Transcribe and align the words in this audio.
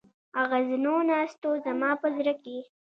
اغزنو 0.41 0.95
ناستو 1.09 1.49
زما 1.65 1.91
په 2.01 2.07
زړه 2.17 2.33
کې. 2.43 2.57